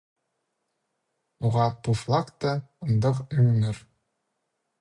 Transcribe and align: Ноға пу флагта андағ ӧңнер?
Ноға 1.45 1.67
пу 1.87 1.95
флагта 2.05 2.57
андағ 2.89 3.23
ӧңнер? 3.45 3.87